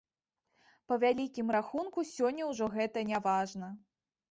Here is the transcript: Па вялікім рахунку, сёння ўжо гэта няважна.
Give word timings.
Па 0.91 0.97
вялікім 1.03 1.53
рахунку, 1.57 2.05
сёння 2.15 2.49
ўжо 2.51 2.73
гэта 2.79 3.07
няважна. 3.13 3.73